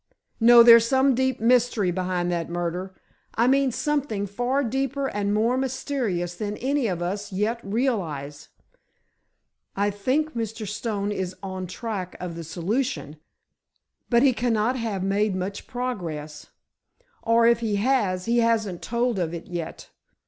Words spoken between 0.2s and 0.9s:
No; there's